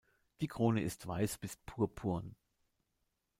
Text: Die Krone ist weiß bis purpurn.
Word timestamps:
Die 0.39 0.47
Krone 0.47 0.81
ist 0.81 1.05
weiß 1.05 1.37
bis 1.37 1.57
purpurn. 1.57 2.35